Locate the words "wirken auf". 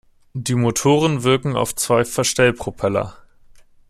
1.21-1.75